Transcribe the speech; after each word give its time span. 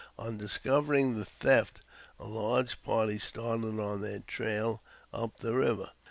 On 0.17 0.35
discovering 0.35 1.15
the 1.19 1.25
theft, 1.25 1.83
a 2.19 2.25
large 2.25 2.81
party 2.81 3.19
started 3.19 3.79
on 3.79 4.01
their 4.01 4.21
trail 4.21 4.81
up 5.13 5.37
the 5.41 5.53
river. 5.53 5.91